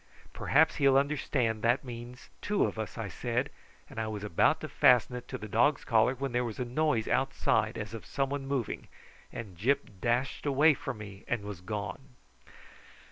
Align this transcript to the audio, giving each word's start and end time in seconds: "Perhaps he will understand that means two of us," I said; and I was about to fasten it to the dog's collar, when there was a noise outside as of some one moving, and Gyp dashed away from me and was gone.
"Perhaps 0.33 0.77
he 0.77 0.87
will 0.87 0.97
understand 0.97 1.61
that 1.61 1.83
means 1.83 2.29
two 2.41 2.65
of 2.65 2.79
us," 2.79 2.97
I 2.97 3.07
said; 3.07 3.51
and 3.87 3.99
I 3.99 4.07
was 4.07 4.23
about 4.23 4.59
to 4.61 4.67
fasten 4.67 5.15
it 5.15 5.27
to 5.27 5.37
the 5.37 5.47
dog's 5.47 5.83
collar, 5.85 6.15
when 6.15 6.31
there 6.31 6.43
was 6.43 6.57
a 6.57 6.65
noise 6.65 7.07
outside 7.07 7.77
as 7.77 7.93
of 7.93 8.07
some 8.07 8.31
one 8.31 8.47
moving, 8.47 8.87
and 9.31 9.55
Gyp 9.55 9.99
dashed 10.01 10.47
away 10.47 10.73
from 10.73 10.97
me 10.97 11.23
and 11.27 11.43
was 11.43 11.61
gone. 11.61 12.15